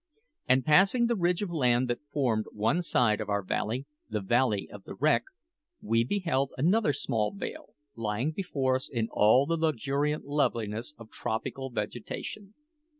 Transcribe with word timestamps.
After 0.49 0.63
passing 0.63 1.05
the 1.05 1.15
ridge 1.15 1.43
of 1.43 1.51
land 1.51 1.87
that 1.87 1.99
formed 2.11 2.47
one 2.53 2.81
side 2.81 3.21
of 3.21 3.29
our 3.29 3.43
valley 3.43 3.85
the 4.09 4.19
Valley 4.19 4.67
of 4.67 4.83
the 4.83 4.95
Wreck 4.95 5.25
we 5.79 6.03
beheld 6.03 6.53
another 6.57 6.91
small 6.91 7.31
vale 7.31 7.75
lying 7.95 8.31
before 8.31 8.73
us 8.77 8.89
in 8.89 9.09
all 9.11 9.45
the 9.45 9.57
luxuriant 9.57 10.25
loveliness 10.25 10.95
of 10.97 11.11
tropical 11.11 11.69
vegetation. 11.69 12.55